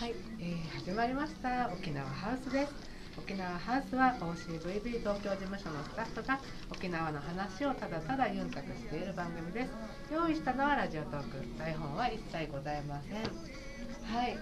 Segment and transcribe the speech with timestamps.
[0.00, 1.68] はい、えー、始まりました。
[1.68, 2.72] 沖縄ハウスです。
[3.18, 6.40] 沖縄ハウスは OCVB 東京事務所のスタッフが
[6.72, 9.70] 沖縄の話をただただユンタクしている番組です。
[10.10, 11.44] 用意したのはラジオトーク。
[11.58, 13.12] 台本は一切ございません。
[13.12, 14.38] はい。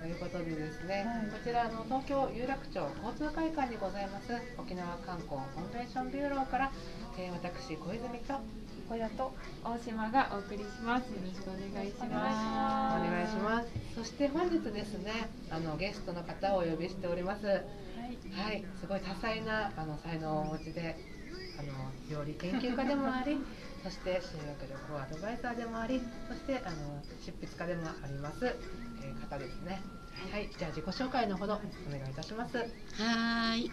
[0.00, 4.32] ということでですね、はい、こちらの東京有楽町交通会館にございます。
[4.56, 6.72] 沖縄観光コンベンションビューローから、
[7.18, 8.40] えー、私小泉と
[8.88, 9.32] 小屋と
[9.64, 11.08] 大島がお送りします。
[11.08, 13.08] よろしくお願いします。
[13.08, 13.68] お願いします。
[13.94, 17.46] そして本日ですね、あのゲストの方をお呼びしております。
[17.46, 17.58] はい、
[18.32, 20.96] はい、すごい多彩なあの才能をお持ちで、
[21.58, 21.72] あの
[22.10, 23.38] 料理研究家でもあり、
[23.82, 29.80] そして修学旅行アドバイザーでもあり、そしてあの執筆家でもあります、えー、方ですね。
[30.30, 32.58] はい、じゃあ自己紹介のほどお願いいたします。
[32.58, 33.70] はい。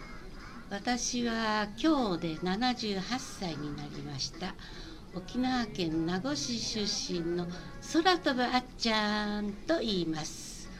[0.72, 4.54] 私は今日で78歳になりました
[5.14, 7.46] 沖縄県名護市出身の
[7.92, 10.70] 空飛ぶあっちゃんと言います。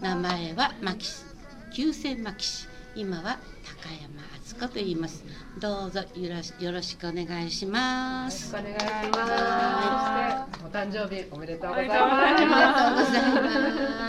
[0.00, 1.24] 名前は牧師
[1.72, 2.66] 旧姓牧師。
[2.94, 5.24] 今は高山敦子と言います。
[5.58, 8.54] どうぞよろよろしくお願いします。
[8.54, 10.64] よろしくお願いします。
[10.64, 12.00] お誕生日おめでとうございます。
[12.00, 13.32] ありがとうござい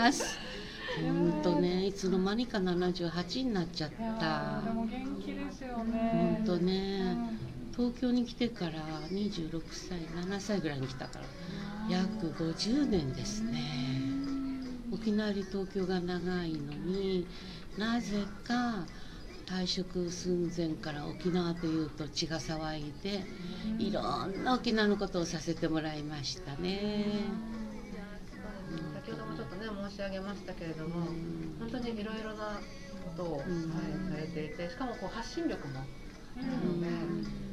[0.04, 0.38] ます。
[1.02, 4.62] 本当ねいつの間にか78になっちゃった。
[4.64, 4.88] 元
[5.22, 6.36] 気ですよね。
[6.36, 7.16] 本当ね、
[7.76, 8.72] 東京に来てから
[9.10, 11.24] 26歳7歳ぐらいに来たから
[11.90, 13.60] 約50年ですね
[14.92, 17.26] 沖縄より東京が長いのに
[17.76, 18.86] なぜか
[19.46, 23.24] 退職寸前から沖縄というと血が騒いで
[23.78, 27.04] いろんな沖縄のことをさせてもらいましたね。
[28.94, 31.06] 先ほどもちょっとね申し上げましたけれども、
[31.58, 32.58] 本当にいろいろな
[33.04, 33.46] ことを、はい、
[34.10, 37.43] されていてしかもこう発信力もあるので。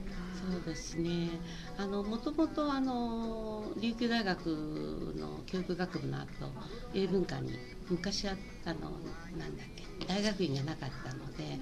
[0.49, 1.29] そうですね。
[1.77, 6.27] あのもともとあの琉球大学の教育学部の後
[6.93, 7.57] 英文科に
[7.89, 8.79] 昔あったの
[9.37, 11.59] なんだっけ大学院がなかったので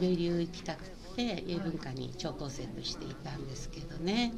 [0.00, 0.84] 米流行きたく
[1.16, 4.32] て英文科に聴講生としていたんですけどね。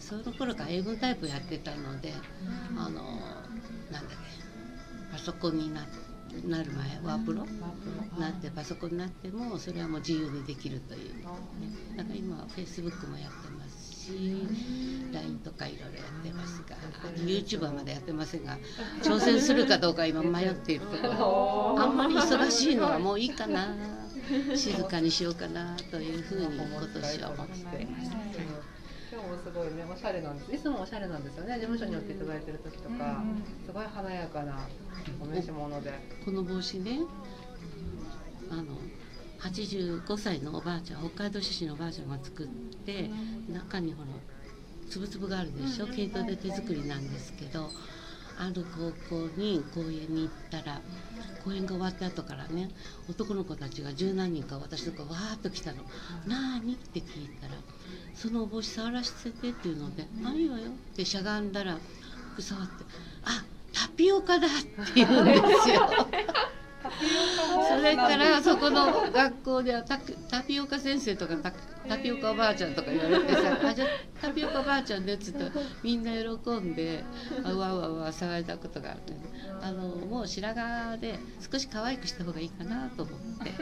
[0.00, 2.12] その頃から英文タイプやってたので
[2.76, 3.02] あの
[3.90, 4.16] なんだっけ
[5.10, 6.17] パソコンになって。
[6.46, 7.46] なる前ワープロ？
[8.18, 11.24] なってパソコンになってもそれはもう自由にできるという、ね、
[11.96, 14.46] だから今はフェイスブックもやってますし
[15.12, 16.76] LINE とかいろいろやってますが
[17.16, 18.58] YouTuber までやってませんが
[19.02, 21.76] 挑戦するかどうか今迷っているところ。
[21.78, 23.74] あんまり忙しいのはもういいかな。
[24.54, 28.10] 静かにしようかなというふうに今年は思っています。
[29.18, 30.54] 今日もすごいねおしゃれなんです。
[30.54, 31.54] いつもおしゃれなんですよね。
[31.54, 33.24] 事務所に寄っていただいてる時とか、
[33.66, 34.68] すごい華やかな
[35.20, 35.92] お召し物で。
[36.24, 37.00] この帽子ね。
[38.48, 38.78] あの
[39.40, 43.10] 85歳のおばあちゃん北海道出身のおばあちゃんが作って
[43.52, 44.08] 中にほら
[44.88, 45.88] つぶつぶがあるでしょ。
[45.88, 47.70] 毛糸で手作りなんですけど
[48.40, 50.80] ある高校に公園に行ったら
[51.44, 52.70] 公演が終わった後からね
[53.08, 55.82] 男の子たちが十何人か私とかわーっと来たの
[56.26, 57.54] 「なーに?」って聞いたら
[58.14, 61.78] 「そのお帽子触らせて」っていうので「あいいわよ」ってしゃがんだら
[62.38, 62.84] 触って
[63.24, 65.32] 「あタピオカだ」って言うんで
[65.62, 65.88] すよ。
[67.68, 69.98] それからそこの学校ではタ
[70.30, 71.52] タピオカ先生とかタ
[71.88, 73.86] タピオカおばあちゃんとか言われてさ「あじゃ
[74.20, 75.50] タピオカおばあちゃんね」っつったら
[75.82, 77.04] みんな喜んで
[77.44, 79.20] あわわわ騒いだことがあるね
[79.60, 81.18] あのもう白髪で
[81.50, 83.52] 少し可愛くした方がいいかなと思って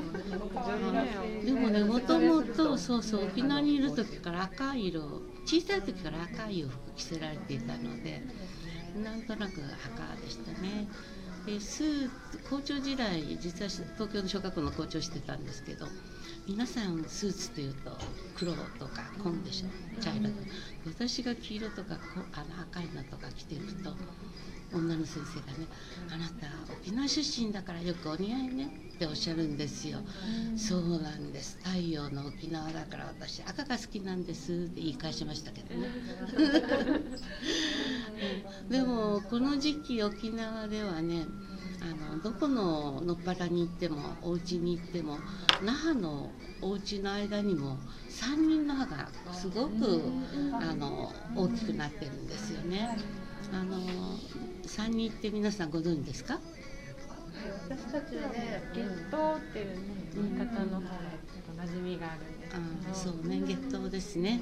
[1.47, 8.23] でもねもともとそうそう沖縄にいる時から赤い色小さい時から赤い洋服着せられていたので
[9.03, 10.89] なんとなく赤でしたね。
[11.47, 12.11] でスー
[12.51, 15.87] 校長時代実は東京の小学校の校長してたんですけど
[16.49, 17.91] 皆さんスーツというと
[18.35, 20.35] 黒とか紺でしょ茶色と
[20.87, 21.99] 私が黄色とか
[22.33, 23.97] あの赤いのとか着てると
[24.73, 25.69] 女の先生がね
[26.11, 30.01] 「あなた沖縄出身だからよくお似合いね」っておっしゃるんですよ。
[30.57, 35.89] そうなんです太陽の沖縄だから私赤が好きなんですって言い返しましたけどね。
[38.69, 41.27] でもこの時期沖縄ではね
[41.81, 45.19] あのどこののっぱらに行ってもお家に行っても
[45.63, 46.31] 那覇の
[46.63, 47.77] お家の間にも
[48.09, 50.03] 3人の歯がすごく
[50.61, 52.97] あの大きくなってるんですよね。
[53.53, 53.79] あの
[54.65, 56.41] 3人って皆さんご存知ですか？
[57.69, 58.81] 私たちはね月
[59.13, 59.83] 桃っていうね
[60.15, 63.41] 言い方の方が馴染みがあるんですけど、そうね。
[63.47, 64.41] 月桃ですね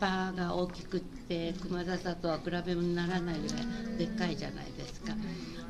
[0.00, 5.14] 葉が大きくって熊笹とは比べ物にならないぐらいでっかいじゃないですか。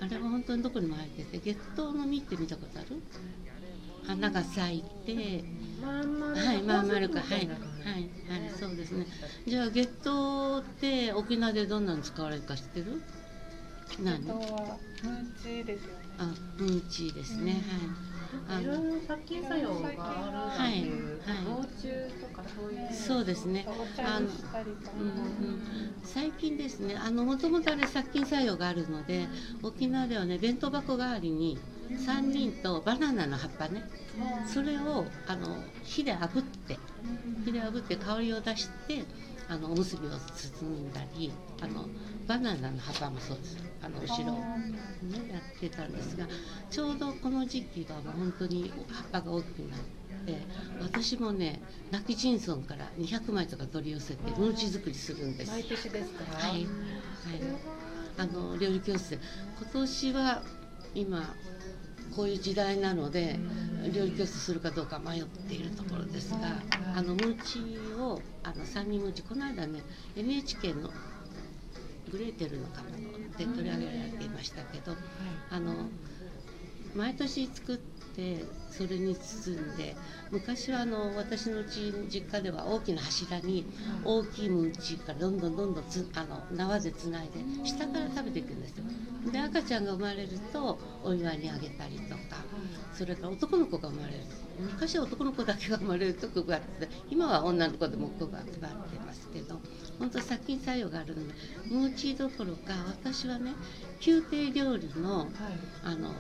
[0.01, 3.03] あれは本当にどこにも生えてて月桃の実って見たことある？
[4.07, 5.45] 花が咲いて
[5.83, 7.59] はいまあ丸くはいはいはい
[8.59, 9.07] そうですね。
[9.47, 13.03] じゃあ月桃って沖縄でどんなの使われるか知ってる？
[14.03, 14.21] 何？
[14.25, 16.01] ムーチですよね。
[16.19, 16.25] あ
[16.59, 17.61] ムーチーですね、はい
[18.61, 21.89] いろいろ殺菌作用があるっていう、はい防虫
[22.21, 22.93] とかそういう。
[22.93, 24.93] そうですねお茶にしたりとか。
[24.99, 25.61] うんうん、
[26.03, 29.27] 最近ですねあのもともとあれ殺菌作用があるので
[29.63, 31.59] 沖縄ではね弁当箱代わりに
[31.99, 33.83] 三輪とバナナの葉っぱね
[34.47, 36.79] それをあの火で炙って
[37.45, 39.05] 火で炙って香りを出して
[39.51, 41.85] あのおむすびを包んだりあの
[42.29, 43.59] バナナの葉っぱもそうです。
[43.83, 44.33] あの後ろ。
[44.35, 46.27] をねやってたんですが
[46.71, 49.79] ちょうどこの時期はもう本当に葉っぱが大きくなっ
[50.25, 50.41] て
[50.81, 51.61] 私もね
[51.91, 55.51] 泣きジンソンから200枚とか取り寄せてムーチ作りするんです。
[55.51, 56.25] 毎年ですか？
[56.37, 56.69] はい、はい、
[58.19, 59.19] あの料理教室で。
[59.61, 60.43] 今年は
[60.95, 61.35] 今
[62.15, 63.39] こういう時代なので
[63.89, 66.39] 料理教室するかどうか迷っているところですが
[66.95, 69.83] あのムーチをあの三人ムーチこの間ね
[70.17, 70.91] NHK の
[72.11, 72.83] グレーテルのカ
[73.39, 74.97] で取り上げられていましたけど
[75.51, 75.89] あの
[76.95, 77.79] 毎年作っ
[78.15, 79.97] てそれに包んで
[80.31, 83.67] 昔はあの私のうち実家では大きな柱に
[84.05, 88.85] 大きいムーチからどんどんどんどんつあの縄でつないで下から食べていくんですよ。
[89.33, 92.43] で赤ちゃんが生まれるとお祝いにあげたりとか
[92.95, 94.21] それから男の子が生まれる
[94.59, 99.61] 昔は男の子だけが生まれると配ってて今は女の子でも配ってますけど
[99.99, 101.35] 本当殺菌作用があるので
[101.71, 103.53] ムーチどころか私はね
[104.05, 105.29] 宮廷料理の
[105.85, 106.11] あの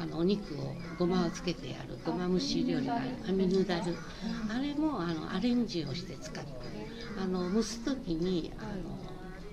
[0.00, 3.94] あのお肉をごまをつけてやるごま蒸し料理があるアミヌダル
[4.48, 6.50] あれもあのアレンジをして使って
[7.22, 8.98] あの蒸す時にあの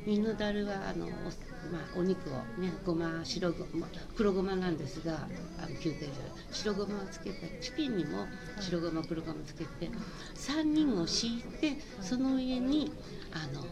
[0.05, 1.15] ミヌダルはあのお,、ま
[1.94, 5.27] あ、お肉をねごま白ごま黒ごまなんですが
[5.57, 6.07] あの宮廷料理
[6.50, 8.25] 白ごまをつけてチキンにも
[8.61, 9.91] 白ごま黒ごまつけて
[10.35, 12.89] 3人を敷いてその上に
[13.33, 13.65] あの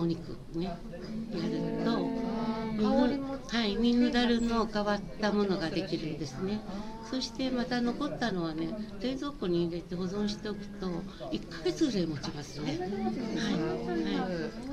[0.00, 2.30] お肉ねやると
[2.72, 6.60] ミヌはいミヌダルの変わったものができるんですね。
[7.10, 8.68] そしてまた残ったのはね
[9.02, 10.86] 冷蔵庫に入れて保存しておくと
[11.32, 12.78] 1ヶ月ぐらい持ちますね。
[12.78, 12.90] はい、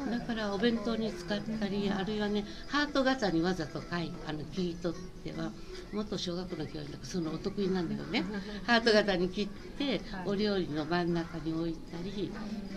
[0.06, 5.51] はい、だからお弁当に使ったりあるいはねハート型にわざと書いあの切り取っては
[5.91, 8.23] 元小学校の教員だからそのお得意なんだよね。
[8.68, 12.31] ハート型に切ってお料理の真ん中に置いたり、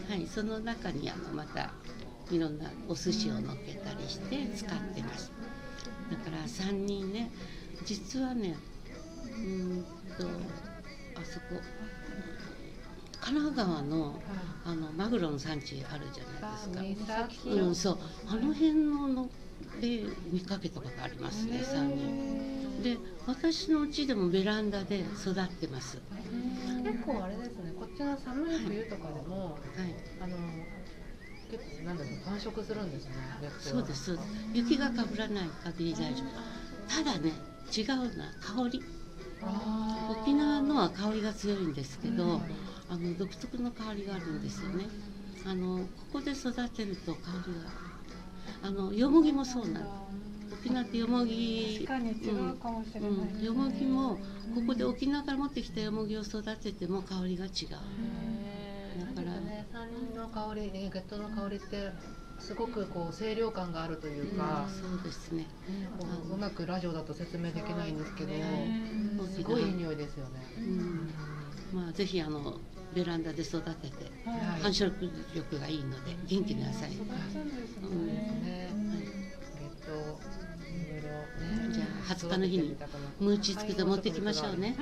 [0.08, 1.70] はい、その中にあのまた
[2.30, 5.32] いろんなお寿司を乗っけたりして使ってます
[6.10, 7.30] だから3人ね
[7.84, 8.56] 実はね
[9.24, 9.82] うーん
[10.18, 10.26] と
[11.20, 11.60] あそこ
[13.20, 14.20] 神奈川の
[14.64, 16.24] あのマグロの産地あるじゃ
[16.74, 17.52] ないですか。
[17.52, 19.30] うん、そうあの辺のの
[19.80, 22.82] で見かけたことありますね3人。
[22.82, 22.96] で
[23.26, 25.98] 私の家でもベランダで育ってます。
[26.82, 29.58] 結構あれですねこっちの寒い冬とかでも、はい、
[30.20, 30.36] あの
[31.50, 33.12] 結構なんだろう繁殖するんですね
[33.58, 34.28] そうですそうです。
[34.54, 37.04] 雪がかぶらない限り大丈夫。
[37.04, 37.32] ただね
[37.76, 38.82] 違うな香り。
[40.10, 42.40] 沖縄のは香りが強いんですけど、
[42.88, 44.86] あの独特の香りがあるんですよね。
[45.46, 47.70] あのここで育てると香りが。
[48.62, 50.10] あのよもぎもそうなの。
[50.52, 51.98] 沖縄ってよもぎうか
[52.70, 54.18] もしれない、うん、よもぎも
[54.54, 57.50] ここで沖縄から持ってきたよもぎを育てても香りが違う
[59.72, 61.90] 山林の香りねゲットの香りって
[62.40, 65.46] すごくこう清涼感があるというか、うん、そうですね
[65.98, 68.32] こううまくラジオだと説明できないんですけど、
[69.26, 70.40] すごいいい匂いですよね。
[70.58, 71.10] うん、
[71.72, 72.58] まあぜひあの
[72.94, 74.90] ベランダで育てて、はい繁殖
[75.34, 76.92] 力がいいので元気な野菜。
[76.92, 78.59] 育つんですねそうですね。
[82.14, 82.76] 20日の日に
[83.20, 84.76] ムーチ作って持ってきましょうね。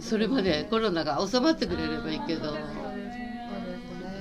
[0.00, 2.56] それまでコロナが収まってくれればいいけど。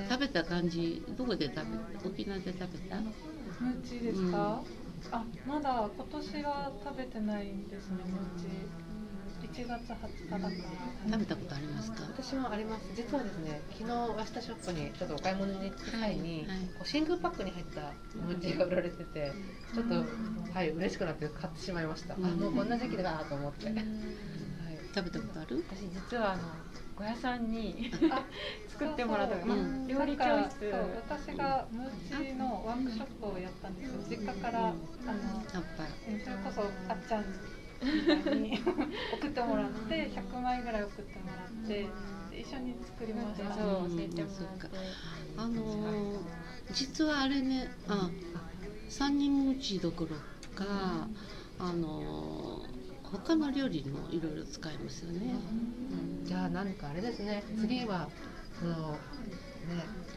[0.09, 2.97] 食べた感じどこで食べ沖縄で食べた？
[2.97, 4.61] ムーチですか、
[5.11, 8.47] あまだ今年は食べてないんですねムーチ
[9.53, 10.51] 1月20日だから
[11.11, 12.03] 食べたことありますか？
[12.17, 12.85] 私もあります。
[12.95, 16.57] 実はですね、昨日ワシタショップにちょっとお買い物に行った際に、はいはい。
[16.77, 17.81] こう真空パックに入った
[18.15, 19.31] ムーチーが売られてて、
[19.73, 20.05] ちょっと
[20.53, 22.15] はい嬉しくなって買ってしまいました。
[22.15, 22.25] うん。
[22.25, 23.65] あもうこんな時期だなと思って。
[23.67, 23.75] はい。
[24.93, 25.63] 食べたことある？
[25.69, 26.43] 私実はあの
[26.95, 27.89] 小屋さんに
[28.69, 29.57] 作ってもらったそうそう。
[29.57, 30.71] まあ料理教室。
[30.71, 34.01] そう私がムーチのワークショップをやったんですよ。
[34.09, 35.85] 実家からあのやっぱ。
[36.23, 37.25] それこそあっちゃん
[37.83, 38.59] に
[39.13, 41.73] 送ってもらって100枚ぐらい送ってもらって
[42.31, 43.53] で一緒に作りました。
[43.53, 44.77] そう教えてもらって
[45.37, 46.17] あのー
[46.73, 48.09] 実はあれねあ
[48.87, 50.15] 三人ムーチどころ
[50.55, 51.07] か
[51.59, 55.35] あのー他の料理にもいろいろ使えますよね。
[56.23, 57.43] じゃあ何かあれですね。
[57.59, 58.07] 次は
[58.57, 58.97] そのね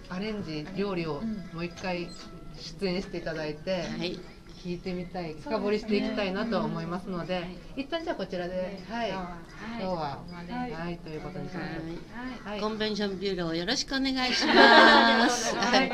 [0.08, 1.20] アレンジ料理を
[1.52, 2.08] もう一回
[2.56, 4.16] 出演していただいて、はい
[4.64, 7.42] 聞いてみたい深掘りしていきたいなと思いますので、
[7.76, 9.38] 一旦じゃあこちらで、はい、今
[9.78, 10.72] 日は、はい。
[10.72, 12.48] はい、ということにします。
[12.48, 12.60] はい。
[12.60, 15.54] コンベンションビューローよろしくお願いしはます。
[15.54, 15.90] はい。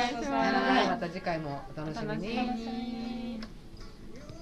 [0.86, 1.80] また次回もお。
[1.80, 2.99] 楽しみに